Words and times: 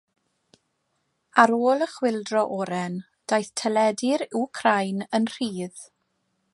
Ar 1.43 1.53
ôl 1.67 1.85
y 1.87 1.87
Chwyldro 1.97 2.43
Oren, 2.57 2.97
daeth 3.33 3.53
teledu'r 3.61 4.27
Wcráin 4.41 5.07
yn 5.19 5.33
rhydd. 5.35 5.89